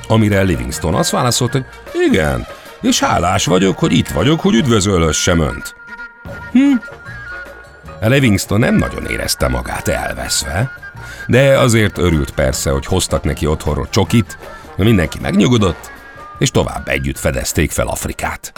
Amire 0.09 0.43
Livingston 0.43 0.95
azt 0.95 1.11
válaszolt, 1.11 1.53
hogy 1.53 1.65
igen, 2.11 2.47
és 2.81 3.01
hálás 3.01 3.45
vagyok, 3.45 3.79
hogy 3.79 3.93
itt 3.93 4.09
vagyok, 4.09 4.41
hogy 4.41 4.55
üdvözölhessem 4.55 5.41
önt. 5.41 5.75
Hm. 6.53 6.75
Livingston 8.01 8.59
nem 8.59 8.75
nagyon 8.75 9.07
érezte 9.07 9.49
magát 9.49 9.89
elveszve, 9.89 10.71
de 11.27 11.59
azért 11.59 11.99
örült 11.99 12.31
persze, 12.31 12.71
hogy 12.71 12.87
hoztak 12.87 13.25
neki 13.25 13.47
otthonról 13.47 13.89
csokit, 13.91 14.39
mindenki 14.77 15.19
megnyugodott, 15.21 15.91
és 16.39 16.51
tovább 16.51 16.89
együtt 16.89 17.19
fedezték 17.19 17.71
fel 17.71 17.87
Afrikát. 17.87 18.53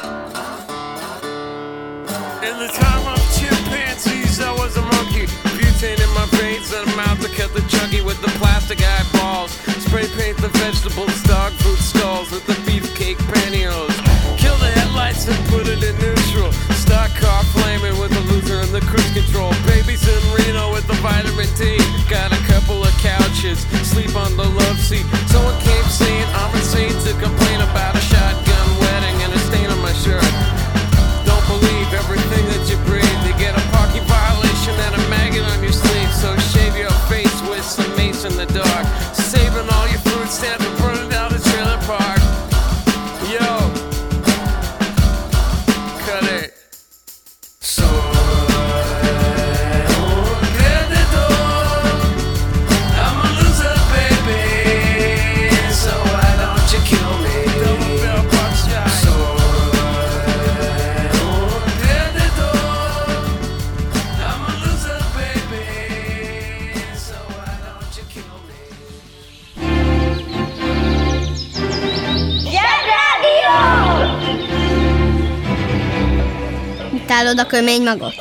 Utálod 77.34 77.52
a 77.52 77.56
kömény 77.56 77.82
magot? 77.82 78.14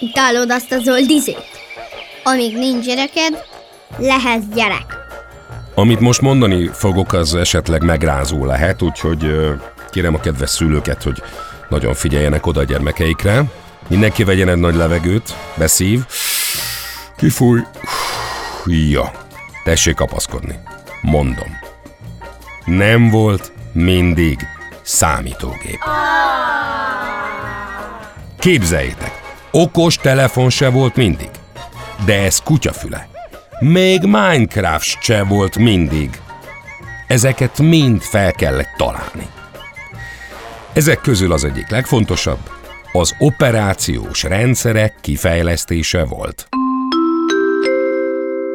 Utálod 0.00 0.50
azt 0.50 0.72
a 0.72 0.78
zöld 0.78 1.10
izét? 1.10 1.46
Amíg 2.22 2.56
nincs 2.56 2.84
gyereked, 2.84 3.44
lehetsz 3.98 4.44
gyerek. 4.54 4.96
Amit 5.74 6.00
most 6.00 6.20
mondani 6.20 6.70
fogok, 6.72 7.12
az 7.12 7.34
esetleg 7.34 7.82
megrázó 7.82 8.44
lehet, 8.44 8.82
úgyhogy 8.82 9.36
kérem 9.90 10.14
a 10.14 10.20
kedves 10.20 10.50
szülőket, 10.50 11.02
hogy 11.02 11.22
nagyon 11.68 11.94
figyeljenek 11.94 12.46
oda 12.46 12.60
a 12.60 12.64
gyermekeikre. 12.64 13.44
Mindenki 13.88 14.24
vegyen 14.24 14.48
egy 14.48 14.58
nagy 14.58 14.74
levegőt, 14.74 15.34
beszív, 15.56 16.00
kifúj, 17.16 17.60
ja, 18.66 19.10
tessék 19.64 19.94
kapaszkodni. 19.94 20.58
Mondom. 21.00 21.58
Nem 22.64 23.10
volt 23.10 23.52
mindig 23.72 24.38
számítógép. 24.82 25.78
Képzeljétek, 28.38 29.20
okos 29.50 29.96
telefon 29.96 30.50
se 30.50 30.68
volt 30.68 30.96
mindig. 30.96 31.30
De 32.04 32.22
ez 32.22 32.38
kutyafüle. 32.38 33.08
Még 33.58 34.02
Minecraft 34.02 35.02
se 35.02 35.22
volt 35.22 35.56
mindig. 35.56 36.20
Ezeket 37.06 37.58
mind 37.58 38.02
fel 38.02 38.32
kellett 38.32 38.74
találni. 38.76 39.26
Ezek 40.72 41.00
közül 41.00 41.32
az 41.32 41.44
egyik 41.44 41.70
legfontosabb 41.70 42.38
az 42.92 43.14
operációs 43.18 44.22
rendszerek 44.22 44.94
kifejlesztése 45.00 46.04
volt. 46.04 46.48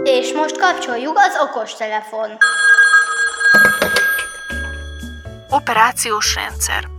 És 0.04 0.34
most 0.36 0.58
kapcsoljuk 0.58 1.18
az 1.18 1.48
okostelefon. 1.50 2.30
Operációs 5.50 6.36
rendszer. 6.36 6.93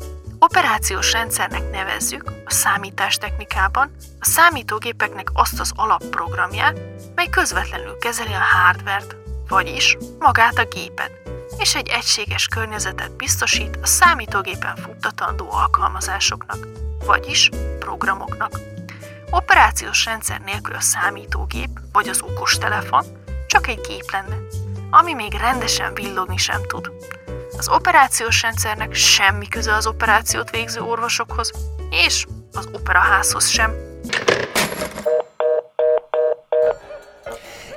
Operációs 0.44 1.12
rendszernek 1.12 1.70
nevezzük 1.70 2.30
a 2.44 2.50
számítástechnikában 2.50 3.90
a 4.20 4.24
számítógépeknek 4.24 5.28
azt 5.32 5.60
az 5.60 5.72
alapprogramját, 5.74 6.80
mely 7.14 7.28
közvetlenül 7.30 7.98
kezeli 7.98 8.32
a 8.32 8.42
hardvert, 8.56 9.16
vagyis 9.48 9.96
magát 10.18 10.58
a 10.58 10.64
gépet, 10.64 11.10
és 11.58 11.74
egy 11.74 11.88
egységes 11.88 12.46
környezetet 12.46 13.16
biztosít 13.16 13.78
a 13.82 13.86
számítógépen 13.86 14.76
futtatandó 14.76 15.50
alkalmazásoknak, 15.50 16.68
vagyis 17.04 17.50
programoknak. 17.78 18.60
Operációs 19.30 20.04
rendszer 20.04 20.40
nélkül 20.40 20.74
a 20.74 20.80
számítógép 20.80 21.70
vagy 21.92 22.08
az 22.08 22.22
okostelefon 22.22 23.04
csak 23.46 23.66
egy 23.66 23.80
gép 23.88 24.10
lenne, 24.10 24.36
ami 24.90 25.12
még 25.12 25.32
rendesen 25.32 25.94
villogni 25.94 26.36
sem 26.36 26.60
tud. 26.66 26.92
Az 27.58 27.68
operációs 27.68 28.42
rendszernek 28.42 28.94
semmi 28.94 29.48
köze 29.48 29.74
az 29.74 29.86
operációt 29.86 30.50
végző 30.50 30.80
orvosokhoz, 30.80 31.50
és 32.06 32.26
az 32.52 32.68
operaházhoz 32.72 33.48
sem. 33.48 33.72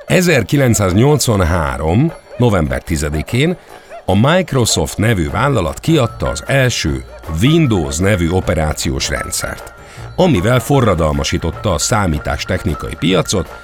1983. 0.05 2.13
november 2.37 2.83
10-én 2.87 3.57
a 4.05 4.15
Microsoft 4.15 4.97
nevű 4.97 5.29
vállalat 5.29 5.79
kiadta 5.79 6.29
az 6.29 6.43
első 6.47 7.05
Windows 7.41 7.97
nevű 7.97 8.29
operációs 8.29 9.09
rendszert, 9.09 9.73
amivel 10.15 10.59
forradalmasította 10.59 11.73
a 11.73 11.77
számítástechnikai 11.77 12.95
piacot, 12.99 13.55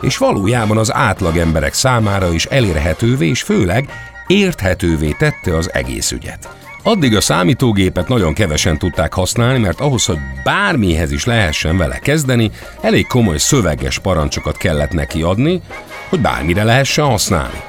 és 0.00 0.16
valójában 0.16 0.78
az 0.78 0.92
átlag 0.92 1.36
emberek 1.36 1.72
számára 1.72 2.32
is 2.32 2.44
elérhetővé 2.44 3.28
és 3.28 3.42
főleg 3.42 4.11
érthetővé 4.26 5.16
tette 5.18 5.56
az 5.56 5.72
egész 5.72 6.10
ügyet. 6.10 6.48
Addig 6.82 7.16
a 7.16 7.20
számítógépet 7.20 8.08
nagyon 8.08 8.34
kevesen 8.34 8.78
tudták 8.78 9.12
használni, 9.12 9.58
mert 9.58 9.80
ahhoz, 9.80 10.04
hogy 10.04 10.18
bármihez 10.44 11.12
is 11.12 11.24
lehessen 11.24 11.76
vele 11.76 11.98
kezdeni, 11.98 12.50
elég 12.80 13.06
komoly 13.06 13.38
szöveges 13.38 13.98
parancsokat 13.98 14.56
kellett 14.56 14.92
neki 14.92 15.22
adni, 15.22 15.60
hogy 16.08 16.20
bármire 16.20 16.64
lehessen 16.64 17.04
használni. 17.04 17.60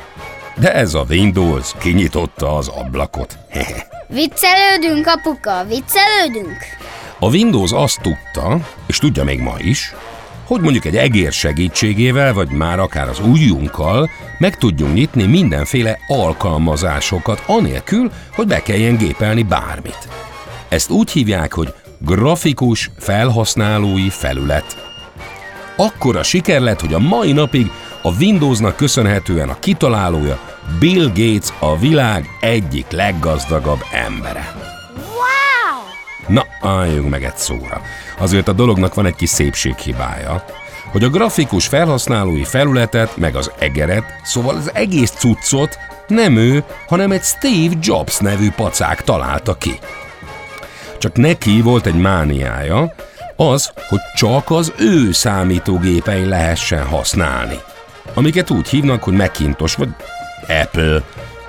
De 0.56 0.74
ez 0.74 0.94
a 0.94 1.06
Windows 1.10 1.72
kinyitotta 1.80 2.56
az 2.56 2.68
ablakot. 2.68 3.38
Viccelődünk, 4.08 5.08
apuka, 5.08 5.66
viccelődünk. 5.68 6.58
A 7.20 7.28
Windows 7.28 7.72
azt 7.72 8.02
tudta, 8.02 8.60
és 8.86 8.98
tudja 8.98 9.24
még 9.24 9.40
ma 9.40 9.56
is, 9.58 9.94
hogy 10.44 10.62
mondjuk 10.62 10.86
egy 10.86 10.96
egér 10.96 11.32
segítségével, 11.32 12.34
vagy 12.34 12.50
már 12.50 12.80
akár 12.80 13.10
az 13.10 13.20
ujjunkkal 13.20 14.10
meg 14.38 14.58
tudjunk 14.58 14.94
nyitni 14.94 15.26
mindenféle 15.26 16.00
alkalmazásokat, 16.08 17.44
anélkül, 17.46 18.12
hogy 18.36 18.48
be 18.48 18.62
kelljen 18.62 18.98
gépelni 18.98 19.44
bármit. 19.44 20.08
Ezt 20.70 20.90
úgy 20.90 21.12
hívják, 21.12 21.54
hogy 21.54 21.74
grafikus 21.98 22.92
felhasználói 22.98 24.10
felület. 24.10 24.92
Akkora 25.78 26.24
siker 26.24 26.62
lett, 26.62 26.80
hogy 26.80 26.94
a 26.94 27.00
mai 27.00 27.32
napig 27.32 27.72
a 28.02 28.16
Windowsnak 28.16 28.76
köszönhetően 28.76 29.50
a 29.50 29.60
kitalálója 29.60 30.40
Bill 30.80 31.08
Gates 31.08 31.54
a 31.60 31.78
világ 31.78 32.30
egyik 32.40 32.92
leggazdagabb 32.92 33.84
embere. 33.92 34.63
Na, 36.28 36.46
álljunk 36.62 37.10
meg 37.10 37.24
egy 37.24 37.38
szóra. 37.38 37.82
Azért 38.18 38.48
a 38.48 38.54
dolognak 38.54 38.94
van 38.94 39.06
egy 39.06 39.16
kis 39.16 39.30
szépséghibája, 39.30 40.46
hogy 40.92 41.04
a 41.04 41.10
grafikus 41.10 41.68
felhasználói 41.68 42.44
felületet, 42.44 43.18
meg 43.18 43.36
az 43.36 43.52
egeret, 43.60 44.04
szóval 44.24 44.56
az 44.56 44.72
egész 44.74 45.12
cuccot 45.12 45.78
nem 46.08 46.36
ő, 46.36 46.64
hanem 46.88 47.12
egy 47.12 47.24
Steve 47.24 47.76
Jobs 47.82 48.18
nevű 48.18 48.52
pacák 48.52 49.04
találta 49.04 49.54
ki. 49.54 49.80
Csak 50.98 51.16
neki 51.16 51.62
volt 51.62 51.86
egy 51.86 52.00
mániája, 52.00 52.94
az, 53.36 53.72
hogy 53.88 54.00
csak 54.16 54.52
az 54.52 54.74
ő 54.78 55.12
számítógépein 55.12 56.28
lehessen 56.28 56.86
használni. 56.86 57.60
Amiket 58.14 58.50
úgy 58.50 58.68
hívnak, 58.68 59.04
hogy 59.04 59.14
Macintosh 59.14 59.78
vagy 59.78 59.90
Apple. 60.62 61.02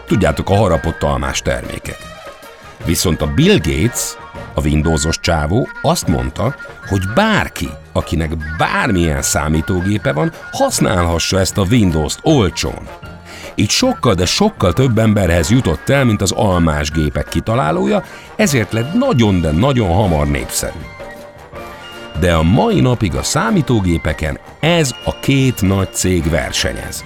Tudjátok, 0.06 0.50
a 0.50 0.54
harapott 0.54 1.02
almás 1.02 1.40
termékek. 1.40 1.98
Viszont 2.84 3.22
a 3.22 3.26
Bill 3.26 3.58
Gates, 3.58 4.16
a 4.54 4.60
Windowsos 4.60 5.20
csávó 5.20 5.68
azt 5.82 6.06
mondta, 6.06 6.54
hogy 6.88 7.02
bárki, 7.14 7.68
akinek 7.92 8.56
bármilyen 8.58 9.22
számítógépe 9.22 10.12
van, 10.12 10.32
használhassa 10.52 11.38
ezt 11.38 11.58
a 11.58 11.66
Windows-t 11.70 12.18
olcsón. 12.22 12.88
Így 13.54 13.70
sokkal, 13.70 14.14
de 14.14 14.26
sokkal 14.26 14.72
több 14.72 14.98
emberhez 14.98 15.50
jutott 15.50 15.88
el, 15.88 16.04
mint 16.04 16.22
az 16.22 16.32
almás 16.32 16.90
gépek 16.90 17.28
kitalálója, 17.28 18.02
ezért 18.36 18.72
lett 18.72 18.94
nagyon, 18.94 19.40
de 19.40 19.50
nagyon 19.50 19.88
hamar 19.88 20.28
népszerű. 20.28 20.78
De 22.20 22.34
a 22.34 22.42
mai 22.42 22.80
napig 22.80 23.14
a 23.14 23.22
számítógépeken 23.22 24.38
ez 24.60 24.94
a 25.04 25.18
két 25.20 25.62
nagy 25.62 25.92
cég 25.92 26.30
versenyez. 26.30 27.04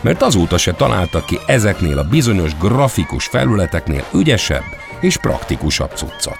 Mert 0.00 0.22
azóta 0.22 0.58
se 0.58 0.72
találtak 0.72 1.26
ki 1.26 1.38
ezeknél 1.46 1.98
a 1.98 2.08
bizonyos 2.08 2.56
grafikus 2.58 3.26
felületeknél 3.26 4.04
ügyesebb 4.14 4.64
és 5.00 5.16
praktikusabb 5.16 5.90
cuccot. 5.94 6.38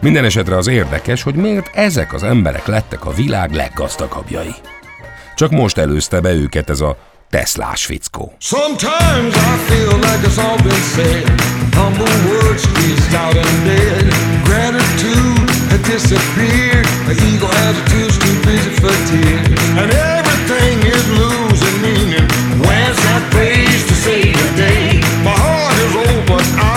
Minden 0.00 0.24
esetre 0.24 0.56
az 0.56 0.66
érdekes, 0.66 1.22
hogy 1.22 1.34
miért 1.34 1.70
ezek 1.74 2.12
az 2.12 2.22
emberek 2.22 2.66
lettek 2.66 3.04
a 3.04 3.12
világ 3.12 3.52
leggazdagabbjai. 3.52 4.54
Csak 5.36 5.50
most 5.50 5.78
előzte 5.78 6.20
be 6.20 6.32
őket 6.32 6.70
ez 6.70 6.80
a 6.80 6.96
Teslás 7.30 7.84
fickó. 7.84 8.32
Where's 22.66 22.96
that 22.96 23.30
praise 23.30 23.84
to 23.86 23.94
save 23.94 24.32
the 24.56 24.75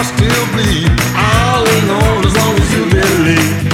still 0.03 0.45
bleed. 0.53 0.89
I'll 1.13 1.65
hang 1.65 1.89
as 2.25 2.35
long 2.35 2.55
as 2.55 2.73
you 2.73 2.85
believe. 2.89 3.68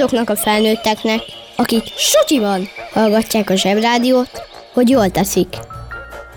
Azoknak 0.00 0.30
a 0.30 0.36
felnőtteknek, 0.36 1.20
akik 1.56 1.82
sutyiban 1.96 2.68
hallgatják 2.92 3.50
a 3.50 3.54
zsebrádiót, 3.54 4.42
hogy 4.72 4.88
jól 4.88 5.10
teszik. 5.10 5.48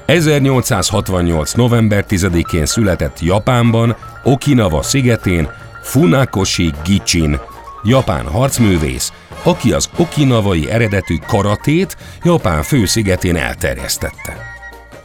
1868. 0.05 1.53
november 1.53 2.05
10-én 2.09 2.65
született 2.65 3.19
Japánban, 3.19 3.95
Okinawa 4.23 4.81
szigetén 4.81 5.49
Funakoshi 5.81 6.73
Gichin, 6.85 7.39
japán 7.83 8.25
harcművész, 8.25 9.11
aki 9.43 9.73
az 9.73 9.89
okinavai 9.97 10.69
eredetű 10.69 11.15
karatét 11.27 11.97
Japán 12.23 12.63
főszigetén 12.63 13.35
elterjesztette. 13.35 14.37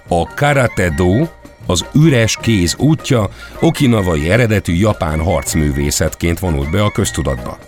A 0.08 0.34
karate-do, 0.34 1.26
az 1.66 1.84
üres 1.94 2.38
kéz 2.40 2.74
útja 2.78 3.28
okinavai 3.60 4.30
eredetű 4.30 4.72
japán 4.72 5.20
harcművészetként 5.20 6.38
vonult 6.38 6.70
be 6.70 6.82
a 6.82 6.90
köztudatba. 6.90 7.58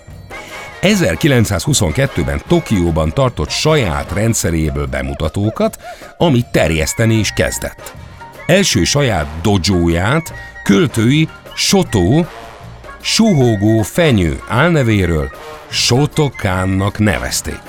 1922-ben 0.83 2.43
Tokióban 2.49 3.13
tartott 3.13 3.51
saját 3.51 4.13
rendszeréből 4.13 4.87
bemutatókat, 4.87 5.79
amit 6.17 6.47
terjeszteni 6.47 7.15
is 7.15 7.31
kezdett. 7.31 7.95
Első 8.47 8.85
saját 8.85 9.27
dojóját 9.43 10.33
költői 10.65 11.29
Shoto, 11.55 12.25
suhogó 13.01 13.83
fenyő 13.83 14.41
álnevéről 14.49 15.31
Shotokánnak 15.71 16.99
nevezték. 16.99 17.61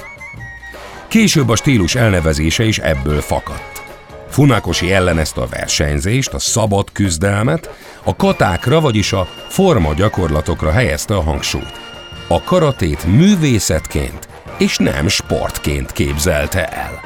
Később 1.08 1.50
a 1.50 1.56
stílus 1.56 1.96
elnevezése 1.96 2.64
is 2.64 2.78
ebből 2.78 3.22
fakadt. 3.22 3.84
Funakoshi 4.30 4.94
ellenezte 4.94 5.42
a 5.42 5.48
versenyzést, 5.48 6.34
a 6.34 6.40
szabad 6.40 6.92
küzdelmet, 6.92 7.70
a 8.04 8.16
katákra, 8.16 8.82
vagyis 8.82 9.14
a 9.14 9.28
forma 9.48 9.94
gyakorlatokra 9.94 10.72
helyezte 10.72 11.16
a 11.16 11.22
hangsúlyt. 11.22 11.91
A 12.32 12.42
karatét 12.44 13.06
művészetként 13.06 14.28
és 14.58 14.78
nem 14.78 15.08
sportként 15.08 15.92
képzelte 15.92 16.68
el. 16.68 17.00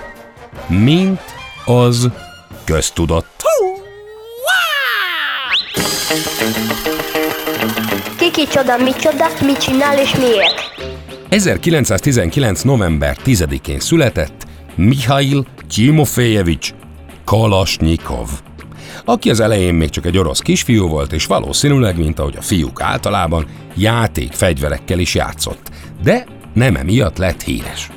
Mint 0.67 1.21
az 1.65 2.09
köztudott. 2.63 3.43
Kiki 8.17 8.47
csoda, 8.47 8.77
mi 8.77 8.91
csoda, 8.91 9.25
mit 9.45 9.57
csinál 9.57 9.99
és 9.99 10.15
miért? 10.15 10.71
1919. 11.29 12.61
november 12.61 13.17
10-én 13.25 13.79
született 13.79 14.45
Mihail 14.75 15.45
Timofejevics 15.75 16.73
Kalasnyikov, 17.23 18.29
aki 19.05 19.29
az 19.29 19.39
elején 19.39 19.73
még 19.73 19.89
csak 19.89 20.05
egy 20.05 20.17
orosz 20.17 20.39
kisfiú 20.39 20.87
volt, 20.87 21.13
és 21.13 21.25
valószínűleg, 21.25 21.97
mint 21.97 22.19
ahogy 22.19 22.35
a 22.37 22.41
fiúk 22.41 22.81
általában, 22.81 23.45
játékfegyverekkel 23.75 24.99
is 24.99 25.15
játszott, 25.15 25.69
de 26.03 26.25
nem 26.53 26.75
emiatt 26.75 27.17
lett 27.17 27.41
híres. 27.41 27.89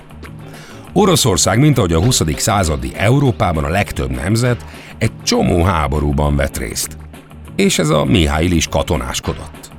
Oroszország, 0.93 1.59
mint 1.59 1.79
ahogy 1.79 1.93
a 1.93 2.03
20. 2.03 2.23
századi 2.37 2.93
Európában 2.97 3.65
a 3.65 3.69
legtöbb 3.69 4.11
nemzet, 4.11 4.65
egy 4.99 5.23
csomó 5.23 5.63
háborúban 5.63 6.37
vett 6.37 6.59
részt. 6.59 6.97
És 7.57 7.79
ez 7.79 7.89
a 7.89 8.05
Mihály 8.05 8.45
is 8.45 8.67
katonáskodott. 8.69 9.71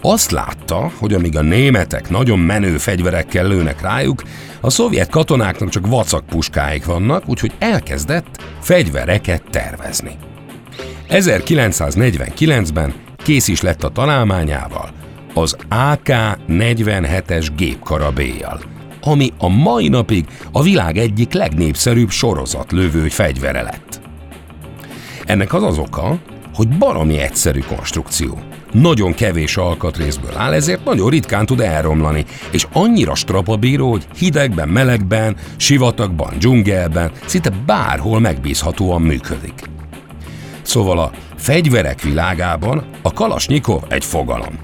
Azt 0.00 0.30
látta, 0.30 0.90
hogy 0.98 1.14
amíg 1.14 1.36
a 1.36 1.42
németek 1.42 2.10
nagyon 2.10 2.38
menő 2.38 2.78
fegyverekkel 2.78 3.46
lőnek 3.46 3.80
rájuk, 3.80 4.22
a 4.60 4.70
szovjet 4.70 5.10
katonáknak 5.10 5.68
csak 5.68 5.86
vacak 5.86 6.26
puskáik 6.26 6.84
vannak, 6.84 7.28
úgyhogy 7.28 7.52
elkezdett 7.58 8.42
fegyvereket 8.60 9.42
tervezni. 9.50 10.16
1949-ben 11.12 12.92
kész 13.16 13.48
is 13.48 13.60
lett 13.60 13.82
a 13.84 13.88
találmányával, 13.88 14.90
az 15.34 15.56
AK-47-es 15.68 17.48
gépkarabéjjal, 17.56 18.60
ami 19.00 19.32
a 19.38 19.48
mai 19.48 19.88
napig 19.88 20.26
a 20.52 20.62
világ 20.62 20.96
egyik 20.96 21.32
legnépszerűbb 21.32 22.10
sorozatlövő 22.10 23.08
fegyvere 23.08 23.62
lett. 23.62 24.00
Ennek 25.24 25.54
az 25.54 25.62
az 25.62 25.78
oka, 25.78 26.18
hogy 26.54 26.68
baromi 26.68 27.18
egyszerű 27.18 27.60
konstrukció. 27.60 28.38
Nagyon 28.72 29.14
kevés 29.14 29.56
alkatrészből 29.56 30.36
áll, 30.36 30.52
ezért 30.52 30.84
nagyon 30.84 31.10
ritkán 31.10 31.46
tud 31.46 31.60
elromlani, 31.60 32.24
és 32.50 32.66
annyira 32.72 33.14
strapabíró, 33.14 33.90
hogy 33.90 34.06
hidegben, 34.16 34.68
melegben, 34.68 35.36
sivatagban, 35.56 36.38
dzsungelben, 36.38 37.10
szinte 37.26 37.50
bárhol 37.66 38.20
megbízhatóan 38.20 39.02
működik. 39.02 39.70
Szóval 40.72 40.98
a 40.98 41.10
fegyverek 41.36 42.00
világában 42.00 42.84
a 43.02 43.12
Kalasnyikov 43.12 43.82
egy 43.88 44.04
fogalom. 44.04 44.58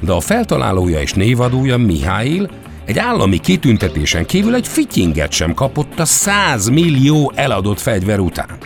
De 0.00 0.12
a 0.12 0.20
feltalálója 0.20 1.00
és 1.00 1.12
névadója 1.12 1.76
Mihály 1.76 2.48
egy 2.84 2.98
állami 2.98 3.38
kitüntetésen 3.38 4.26
kívül 4.26 4.54
egy 4.54 4.68
fityinget 4.68 5.32
sem 5.32 5.54
kapott 5.54 5.98
a 5.98 6.04
100 6.04 6.68
millió 6.68 7.32
eladott 7.34 7.78
fegyver 7.78 8.18
után. 8.18 8.58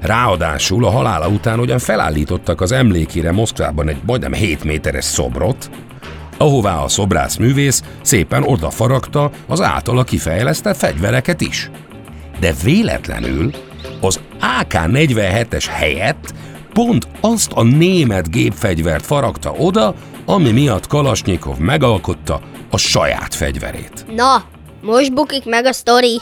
Ráadásul 0.00 0.84
a 0.84 0.90
halála 0.90 1.28
után 1.28 1.60
ugyan 1.60 1.78
felállítottak 1.78 2.60
az 2.60 2.72
emlékére 2.72 3.32
Moszkvában 3.32 3.88
egy 3.88 4.00
majdnem 4.06 4.32
7 4.32 4.64
méteres 4.64 5.04
szobrot, 5.04 5.70
ahová 6.38 6.76
a 6.82 6.88
szobrász 6.88 7.36
művész 7.36 7.82
szépen 8.02 8.42
odafaragta 8.42 9.30
az 9.46 9.60
általa 9.60 10.04
kifejlesztett 10.04 10.76
fegyvereket 10.76 11.40
is. 11.40 11.70
De 12.40 12.52
véletlenül 12.62 13.50
AK-47-es 14.40 15.64
helyett 15.70 16.34
pont 16.72 17.08
azt 17.20 17.52
a 17.52 17.62
német 17.62 18.30
gépfegyvert 18.30 19.06
faragta 19.06 19.50
oda, 19.50 19.94
ami 20.24 20.50
miatt 20.50 20.86
Kalasnyikov 20.86 21.58
megalkotta 21.58 22.40
a 22.70 22.76
saját 22.76 23.34
fegyverét. 23.34 24.06
Na, 24.14 24.44
most 24.82 25.14
bukik 25.14 25.44
meg 25.44 25.64
a 25.64 25.72
sztori. 25.72 26.20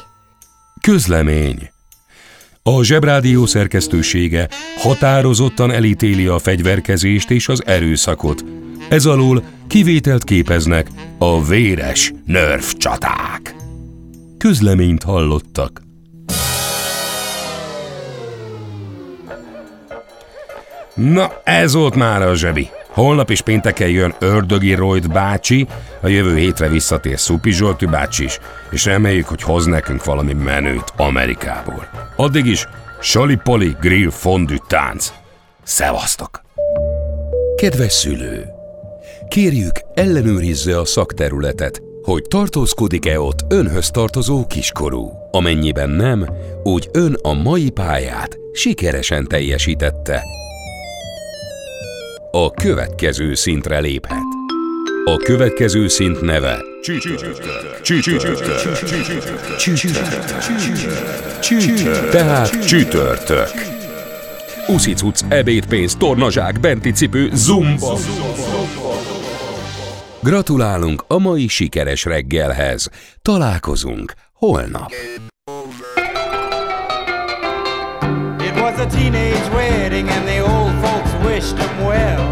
Közlemény. 0.81 1.71
A 2.63 2.83
Zsebrádió 2.83 3.47
szerkesztősége 3.47 4.49
határozottan 4.77 5.71
elítéli 5.71 6.27
a 6.27 6.39
fegyverkezést 6.39 7.31
és 7.31 7.49
az 7.49 7.67
erőszakot. 7.67 8.45
Ez 8.89 9.07
alól 9.07 9.43
kivételt 9.67 10.25
képeznek 10.25 10.89
a 11.19 11.45
véres 11.45 12.13
nerf 12.25 12.75
csaták. 12.75 13.55
Közleményt 14.39 15.03
hallottak. 15.03 15.88
Na, 20.99 21.41
ez 21.45 21.75
volt 21.75 21.95
már 21.95 22.23
a 22.23 22.35
zsebi. 22.35 22.69
Holnap 22.89 23.31
is 23.31 23.41
pénteken 23.41 23.89
jön 23.89 24.15
Ördögi 24.19 24.75
Royd 24.75 25.13
bácsi, 25.13 25.67
a 26.01 26.09
jövő 26.09 26.37
hétre 26.37 26.69
visszatér 26.69 27.19
Szupi 27.19 27.51
Zsolti 27.51 27.87
bácsi 27.87 28.25
is, 28.25 28.39
és 28.71 28.85
reméljük, 28.85 29.27
hogy 29.27 29.43
hoz 29.43 29.67
nekünk 29.67 30.05
valami 30.05 30.33
menőt 30.33 30.93
Amerikából. 30.97 31.89
Addig 32.17 32.47
is 32.47 32.67
Sali 33.01 33.37
Poli 33.37 33.77
Grill 33.81 34.11
fondű 34.11 34.57
tánc. 34.67 35.13
Szevasztok! 35.63 36.43
Kedves 37.57 37.93
szülő! 37.93 38.45
Kérjük, 39.29 39.81
ellenőrizze 39.95 40.79
a 40.79 40.85
szakterületet, 40.85 41.83
hogy 42.03 42.23
tartózkodik-e 42.23 43.21
ott 43.21 43.45
önhöz 43.49 43.91
tartozó 43.91 44.47
kiskorú. 44.47 45.13
Amennyiben 45.31 45.91
nem, 45.91 46.29
úgy 46.63 46.89
ön 46.93 47.17
a 47.23 47.33
mai 47.33 47.71
pályát 47.71 48.39
sikeresen 48.53 49.27
teljesítette. 49.27 50.23
A 52.31 52.51
következő 52.51 53.35
szintre 53.35 53.79
léphet. 53.79 54.23
A 55.05 55.17
következő 55.17 55.89
szint 55.89 56.21
neve. 56.21 56.65
Tehát 62.11 62.67
csütörtök. 62.67 63.51
Uszicuc, 64.67 65.21
ebédpénz, 65.29 65.95
tornazsák, 65.95 66.61
benti 66.61 66.91
cipő, 66.91 67.31
zumba. 67.33 67.99
Gratulálunk 70.21 71.05
a 71.07 71.19
mai 71.19 71.49
sikeres 71.49 72.05
reggelhez. 72.05 72.89
Találkozunk 73.23 74.13
holnap. 74.33 74.91
It 78.41 78.55
was 78.55 78.79
a 78.79 78.87
teenage 78.87 79.49
wedding 79.55 80.09
and 80.09 80.27
the 80.27 80.43
old 80.43 80.68
wished 81.25 81.57
him 81.57 81.85
well. 81.85 82.25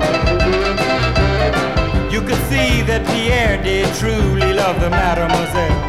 You 2.12 2.20
could 2.20 2.42
see 2.50 2.82
that 2.82 3.06
Pierre 3.06 3.62
did 3.62 3.86
truly 3.96 4.52
love 4.52 4.80
the 4.80 4.90
mademoiselle. 4.90 5.82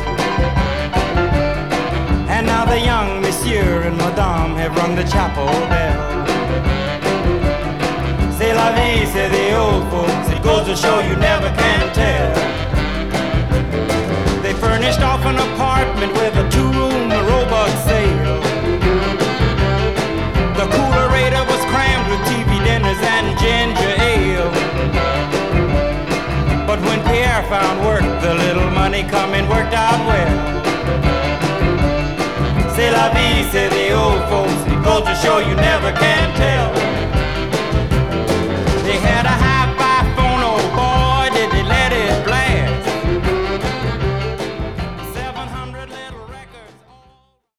And 2.30 2.46
now 2.46 2.66
the 2.66 2.80
young 2.80 3.22
monsieur 3.22 3.82
and 3.82 3.98
madame 3.98 4.56
have 4.56 4.76
rung 4.76 4.96
the 4.96 5.04
chapel 5.04 5.48
bell. 5.72 6.26
C'est 8.38 8.54
la 8.54 8.72
vie, 8.76 9.06
say 9.06 9.28
the 9.30 9.58
old 9.58 9.84
folks. 9.90 10.30
It 10.30 10.44
goes 10.44 10.66
to 10.68 10.76
show 10.76 11.00
you 11.00 11.16
never 11.16 11.50
can 11.56 11.94
tell. 11.94 12.34
They 14.44 14.54
furnished 14.54 15.02
off 15.02 15.26
an 15.26 15.38
apartment 15.38 16.14
with 16.14 16.36
a 16.38 16.48
two-room 16.50 17.10
robot 17.10 17.72
sale. 17.88 18.42
The 20.60 20.68
coolerator 20.74 21.44
dinners 22.68 23.02
and 23.16 23.28
ginger 23.40 23.94
ale. 24.12 24.52
But 26.68 26.80
when 26.88 27.00
Pierre 27.08 27.44
found 27.48 27.78
work, 27.88 28.06
the 28.26 28.34
little 28.44 28.70
money 28.82 29.04
coming 29.04 29.48
worked 29.48 29.74
out 29.74 30.00
well. 30.10 30.34
C'est 32.76 32.92
la 32.92 33.08
vie, 33.16 33.44
say 33.52 33.68
the 33.70 33.88
old 34.04 34.22
folks. 34.30 34.60
It 34.74 34.80
goes 34.84 35.04
to 35.10 35.16
show 35.24 35.38
you 35.40 35.56
never 35.56 35.92
can 36.04 36.28
tell. 36.44 37.07